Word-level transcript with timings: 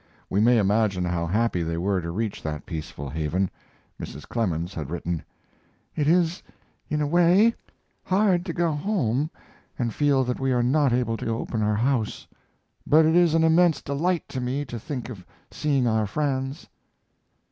We 0.31 0.39
may 0.41 0.57
imagine 0.57 1.05
how 1.05 1.27
happy 1.27 1.61
they 1.61 1.77
were 1.77 2.01
to 2.01 2.09
reach 2.09 2.41
that 2.41 2.65
peaceful 2.65 3.07
haven. 3.07 3.51
Mrs. 3.99 4.27
Clemens 4.27 4.73
had 4.73 4.89
written: 4.89 5.21
"It 5.95 6.07
is, 6.07 6.41
in 6.89 7.03
a 7.03 7.05
way, 7.05 7.53
hard 8.03 8.43
to 8.47 8.53
go 8.53 8.71
home 8.71 9.29
and 9.77 9.93
feel 9.93 10.23
that 10.23 10.39
we 10.39 10.51
are 10.53 10.63
not 10.63 10.91
able 10.91 11.17
to 11.17 11.37
open 11.37 11.61
our 11.61 11.75
house. 11.75 12.25
But 12.87 13.05
it 13.05 13.15
is 13.15 13.35
an 13.35 13.43
immense 13.43 13.79
delight 13.79 14.27
to 14.29 14.41
me 14.41 14.65
to 14.65 14.79
think 14.79 15.07
of 15.07 15.23
seeing 15.51 15.85
our 15.85 16.07
friends." 16.07 16.67